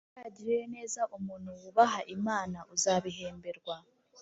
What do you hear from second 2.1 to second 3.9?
Imana, uzabihemberwa;